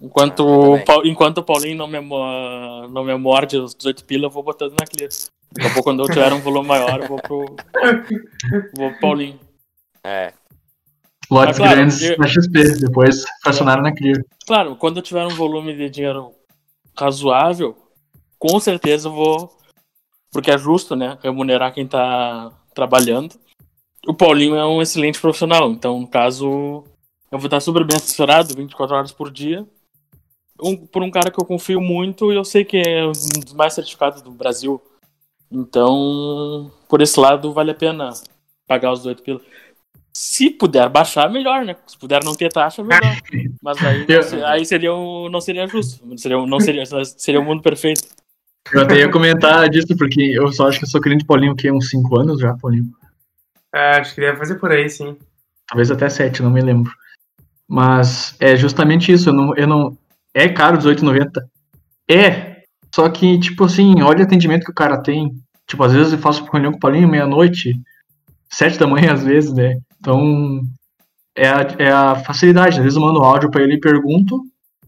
[0.00, 4.42] Enquanto, ah, enquanto o Paulinho não me, não me morde os 18 pila, eu vou
[4.42, 5.10] botando na Clear.
[5.52, 7.44] Daqui a pouco, quando eu tiver um volume maior, eu vou pro,
[8.76, 9.38] vou pro Paulinho.
[10.04, 10.32] É,
[11.30, 12.18] Lotes claro, grandes eu...
[12.18, 14.24] na XP, depois fracionaram na Clear.
[14.46, 16.32] Claro, quando eu tiver um volume de dinheiro
[16.96, 17.76] razoável,
[18.38, 19.58] com certeza eu vou.
[20.30, 21.16] Porque é justo, né?
[21.22, 23.36] Remunerar quem tá trabalhando.
[24.06, 26.84] O Paulinho é um excelente profissional, então, no caso,
[27.34, 29.66] eu vou estar super bem assessorado 24 horas por dia.
[30.62, 33.52] Um, por um cara que eu confio muito e eu sei que é um dos
[33.54, 34.80] mais certificados do Brasil.
[35.50, 38.10] Então, por esse lado, vale a pena
[38.68, 39.40] pagar os 8 pila.
[40.12, 41.74] Se puder baixar, melhor, né?
[41.88, 43.16] Se puder não ter taxa, melhor.
[43.60, 44.06] Mas aí,
[44.46, 46.06] aí seria não seria justo.
[46.16, 48.06] Seria, não seria, seria o mundo perfeito.
[48.72, 51.68] Eu até ia comentar disso, porque eu só acho que eu sou cliente Paulinho que
[51.68, 52.92] uns 5 anos já, Paulinho.
[53.74, 55.16] É, acho que deve fazer por aí, sim.
[55.66, 56.92] Talvez até 7, não me lembro.
[57.68, 59.56] Mas é justamente isso, eu não.
[59.56, 59.98] Eu não
[60.34, 61.42] é caro 18,90.
[62.10, 62.54] É.
[62.94, 65.32] Só que, tipo assim, olha o atendimento que o cara tem.
[65.66, 67.72] Tipo, às vezes eu faço reunião com o Paulinho meia-noite,
[68.48, 69.78] sete da manhã, às vezes, né?
[69.98, 70.60] Então,
[71.34, 72.76] é a, é a facilidade.
[72.76, 74.40] Às vezes eu mando áudio para ele e pergunto.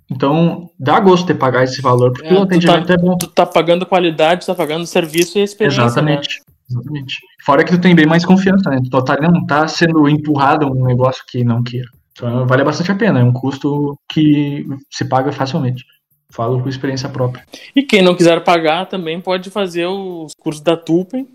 [0.08, 3.16] Então, dá gosto de pagar esse valor, porque é, o atendimento tá, é bom.
[3.16, 5.80] Tu tá pagando qualidade, tu tá pagando serviço e experiência.
[5.80, 5.86] Né?
[5.86, 6.38] Exatamente.
[6.38, 6.44] Né?
[6.70, 7.16] Exatamente.
[7.44, 8.78] Fora que tu tem bem mais confiança, né?
[8.88, 11.88] Tu tá, não tá sendo empurrado um negócio que não queira.
[12.16, 13.20] Então, vale bastante a pena.
[13.20, 15.84] É um custo que se paga facilmente.
[16.30, 17.46] Falo com experiência própria.
[17.74, 21.28] E quem não quiser pagar também pode fazer os cursos da Tupen,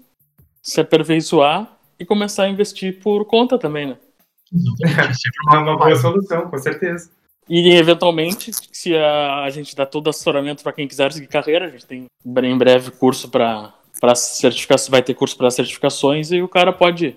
[0.61, 3.97] se aperfeiçoar e começar a investir por conta também, né?
[5.53, 7.09] É uma boa solução, com certeza.
[7.47, 11.69] E eventualmente, se a, a gente dá todo assessoramento para quem quiser seguir carreira, a
[11.69, 16.47] gente tem em breve curso para para certificação, vai ter curso para certificações e o
[16.47, 17.15] cara pode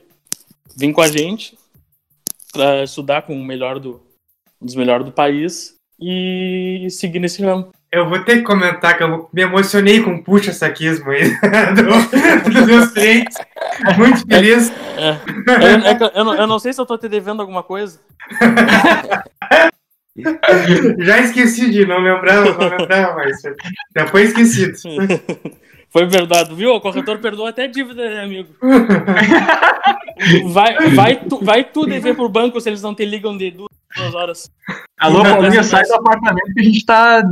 [0.76, 1.56] vir com a gente
[2.54, 4.00] para estudar com o melhor do
[4.62, 7.70] um dos melhores do país e seguir nesse ramo.
[7.92, 11.30] Eu vou ter que comentar que eu me emocionei com o puxa-saquismo aí
[11.76, 13.36] do, dos meus clientes.
[13.96, 14.72] Muito feliz.
[14.96, 15.14] É, é.
[15.92, 18.00] É, eu, não, eu, não, sei se eu tô te devendo alguma coisa.
[20.98, 23.42] Já esqueci de não lembrava, não lembrava, mas
[23.96, 24.74] já foi esquecido.
[25.94, 26.74] Foi verdade, viu?
[26.74, 28.48] O corretor perdoa até dívida, né, amigo?
[30.50, 33.70] vai, vai, tu, vai tu dever pro banco se eles não te ligam de duas,
[33.96, 34.50] duas horas.
[34.98, 37.22] Alô, Paulinho, sai do apartamento que a gente tá.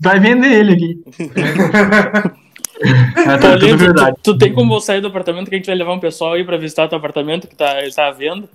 [0.00, 1.00] Vai vender ele aqui.
[3.18, 4.16] é, tá Paulinho, tudo verdade.
[4.20, 6.42] Tu, tu, tem como sair do apartamento que a gente vai levar um pessoal aí
[6.42, 8.48] pra visitar teu apartamento que tá, tá à venda?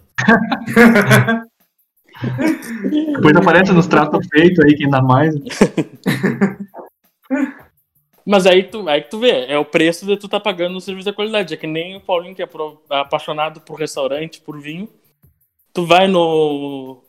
[3.14, 5.34] Depois aparece nos tratos feitos aí, quem dá mais.
[8.28, 11.10] Mas aí tu, aí tu vê, é o preço de tu tá pagando no serviço
[11.10, 11.54] de qualidade.
[11.54, 14.90] É que nem o Paulinho que é pro, apaixonado por restaurante, por vinho.
[15.74, 17.02] Tu vai no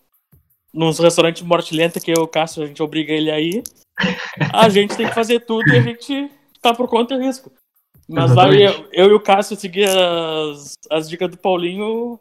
[0.72, 3.64] nos restaurantes morte lenta que eu, o Cássio, a gente obriga ele aí.
[4.52, 6.30] A gente tem que fazer tudo e a gente
[6.62, 7.50] tá por conta e risco.
[8.08, 12.20] Mas lá eu, eu, e o Cássio seguir as, as dicas do Paulinho,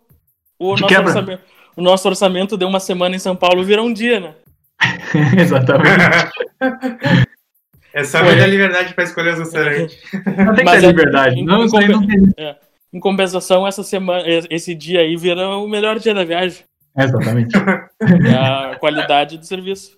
[0.58, 1.44] o nosso, orçamento,
[1.76, 4.36] o nosso orçamento de uma semana em São Paulo vira um dia, né?
[5.40, 6.32] Exatamente.
[7.98, 9.98] É só dar liberdade para escolher os restaurantes.
[10.14, 11.40] Não tem que ter é, liberdade.
[11.40, 12.34] Em, não, em, não tem.
[12.38, 12.56] É,
[12.94, 16.64] em compensação, essa semana, esse dia aí vira o melhor dia da viagem.
[16.96, 17.58] Exatamente.
[18.00, 19.98] É a qualidade do serviço.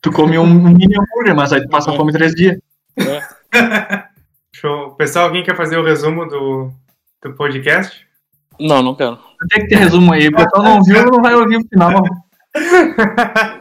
[0.00, 1.96] Tu come um mini hambúrguer, mas aí tu passa é.
[1.96, 2.58] fome três dias.
[2.96, 3.22] É.
[4.54, 4.92] Show.
[4.92, 6.70] Pessoal, alguém quer fazer o resumo do,
[7.22, 8.06] do podcast?
[8.58, 9.18] Não, não quero.
[9.50, 10.28] Tem que ter resumo aí.
[10.28, 12.02] O pessoal não viu, não vai ouvir o final.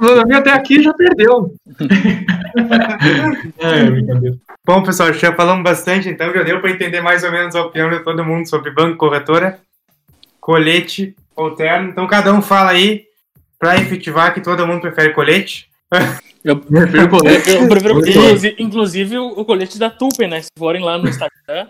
[0.00, 1.54] Não até aqui já perdeu.
[3.58, 4.36] é, brincadeira.
[4.64, 7.90] Bom, pessoal, já falamos bastante, então já deu para entender mais ou menos a opinião
[7.90, 9.58] de todo mundo sobre banco, corretora,
[10.40, 11.90] colete ou terno.
[11.90, 13.04] Então cada um fala aí
[13.58, 15.68] para efetivar que todo mundo prefere colete.
[16.44, 17.50] Eu prefiro colete.
[17.50, 20.42] Eu prefiro, inclusive, inclusive o, colete da Tupen, né?
[20.42, 21.68] Se forem lá no Instagram,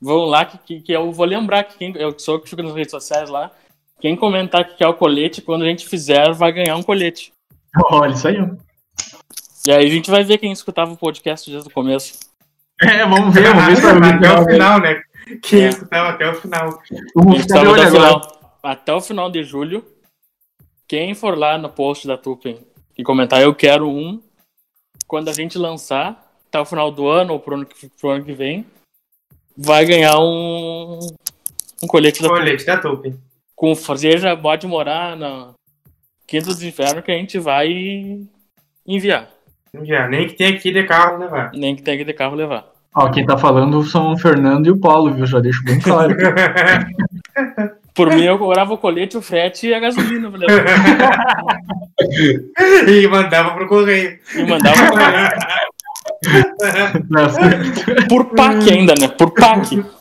[0.00, 2.74] vão lá que, que, que eu vou lembrar que quem, eu sou que fica nas
[2.74, 3.50] redes sociais lá.
[4.00, 7.32] Quem comentar que quer o colete, quando a gente fizer, vai ganhar um colete.
[7.90, 8.36] Olha, isso aí.
[9.66, 12.18] E aí a gente vai ver quem escutava o podcast desde o começo.
[12.80, 15.02] É, vamos ver, vamos ver se vai Até o final, né?
[15.42, 15.68] Quem é.
[15.68, 16.68] escutava até o final.
[16.68, 19.84] Até o, final, até o final de julho.
[20.86, 22.58] Quem for lá no post da Tupen
[22.96, 24.22] e comentar eu quero um,
[25.06, 28.24] quando a gente lançar, até o final do ano ou pro ano que, pro ano
[28.24, 28.64] que vem,
[29.56, 30.98] vai ganhar um,
[31.82, 32.74] um colete da colete Tupen.
[32.74, 33.27] da Tupen
[33.58, 35.48] com seja pode morar na
[36.28, 38.20] Quinta dos Infernos que a gente vai
[38.86, 39.28] enviar.
[39.74, 41.50] Enviar, nem que tenha que ir de carro levar.
[41.52, 42.66] Nem que tenha que ir de carro levar.
[42.94, 45.26] Ó, quem tá falando são o Fernando e o Paulo, viu?
[45.26, 46.16] Já deixo bem claro.
[47.94, 50.30] Por mim, eu cobrava o colete, o frete e a gasolina.
[52.86, 54.20] e mandava pro correio.
[54.36, 55.30] E mandava pro correio.
[58.08, 59.08] Por PAC ainda, né?
[59.08, 59.84] Por PAC.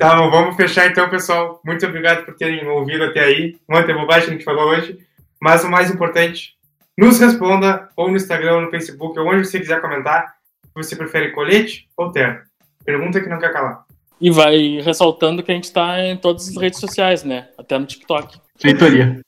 [0.00, 1.60] Tá bom, vamos fechar então, pessoal.
[1.62, 3.58] Muito obrigado por terem ouvido até aí.
[3.68, 4.98] Muita bobagem que a gente falou hoje.
[5.38, 6.54] Mas o mais importante,
[6.96, 10.36] nos responda ou no Instagram, ou no Facebook, ou onde você quiser comentar.
[10.74, 12.44] Você prefere colete ou terra?
[12.82, 13.84] Pergunta que não quer calar.
[14.18, 17.48] E vai ressaltando que a gente está em todas as redes sociais, né?
[17.58, 18.40] Até no TikTok.
[18.56, 19.20] Feitoria.